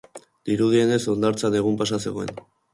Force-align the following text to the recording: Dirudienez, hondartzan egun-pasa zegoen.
Dirudienez, 0.51 1.05
hondartzan 1.13 1.61
egun-pasa 1.63 2.03
zegoen. 2.09 2.37